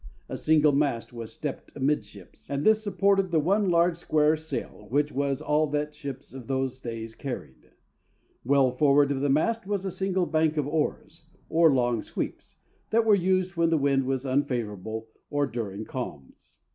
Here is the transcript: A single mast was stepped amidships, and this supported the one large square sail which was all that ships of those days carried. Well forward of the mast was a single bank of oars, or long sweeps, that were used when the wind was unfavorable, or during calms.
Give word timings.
A 0.27 0.35
single 0.35 0.71
mast 0.71 1.13
was 1.13 1.31
stepped 1.31 1.71
amidships, 1.75 2.49
and 2.49 2.63
this 2.63 2.83
supported 2.83 3.29
the 3.29 3.39
one 3.39 3.69
large 3.69 3.97
square 3.97 4.35
sail 4.35 4.87
which 4.89 5.11
was 5.11 5.43
all 5.43 5.67
that 5.67 5.93
ships 5.93 6.33
of 6.33 6.47
those 6.47 6.79
days 6.79 7.13
carried. 7.13 7.69
Well 8.43 8.71
forward 8.71 9.11
of 9.11 9.21
the 9.21 9.29
mast 9.29 9.67
was 9.67 9.85
a 9.85 9.91
single 9.91 10.25
bank 10.25 10.57
of 10.57 10.65
oars, 10.65 11.29
or 11.49 11.71
long 11.71 12.01
sweeps, 12.01 12.55
that 12.89 13.05
were 13.05 13.13
used 13.13 13.55
when 13.55 13.69
the 13.69 13.77
wind 13.77 14.05
was 14.07 14.25
unfavorable, 14.25 15.07
or 15.29 15.45
during 15.45 15.85
calms. 15.85 16.57